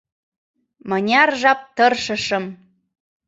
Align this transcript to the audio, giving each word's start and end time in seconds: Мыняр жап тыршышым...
Мыняр 0.89 1.29
жап 1.41 1.59
тыршышым... 1.75 2.45